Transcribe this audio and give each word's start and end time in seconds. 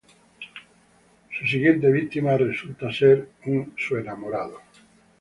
Su 1.29 1.45
siguiente 1.45 1.91
víctima 1.91 2.35
resulta 2.35 2.91
ser 2.91 3.29
su 3.77 3.97
enamorado. 3.97 4.59